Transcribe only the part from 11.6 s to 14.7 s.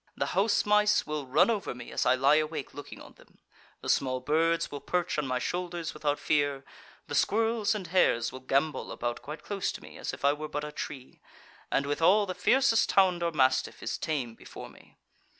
and, withal, the fiercest hound or mastiff is tame before